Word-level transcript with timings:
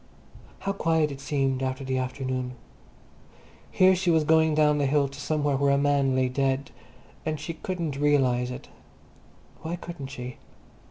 How 0.61 0.73
quiet 0.73 1.11
it 1.11 1.21
seemed 1.21 1.61
after 1.61 1.83
the 1.83 1.99
afternoon. 1.99 2.53
Here 3.69 3.95
she 3.95 4.09
was 4.09 4.23
going 4.23 4.55
down 4.55 4.79
the 4.79 4.87
hill 4.87 5.07
to 5.07 5.19
somewhere 5.19 5.55
where 5.57 5.69
a 5.71 5.77
man 5.77 6.15
lay 6.15 6.27
dead, 6.27 6.71
and 7.23 7.39
she 7.39 7.53
couldn't 7.53 7.97
realize 7.97 8.49
it. 8.49 8.67
Why 9.61 9.75
couldn't 9.75 10.07
she? 10.07 10.37